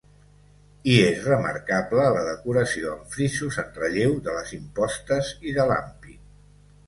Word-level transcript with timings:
Hi 0.91 0.93
és 0.99 1.19
remarcable 1.31 2.07
la 2.15 2.23
decoració 2.29 2.93
amb 2.93 3.13
frisos 3.17 3.59
en 3.65 3.69
relleu 3.83 4.15
de 4.29 4.35
les 4.39 4.53
impostes 4.59 5.29
i 5.51 5.53
de 5.59 5.67
l'ampit. 5.73 6.19